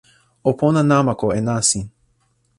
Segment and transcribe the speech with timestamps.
[0.49, 1.85] o pona namako e nasin.